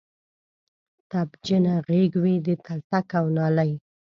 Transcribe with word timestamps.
تبجنه 1.11 1.73
غیږ 1.87 2.11
وی 2.23 2.35
د 2.45 2.47
تلتک 2.65 3.07
او 3.19 3.25
نالۍ 3.37 3.71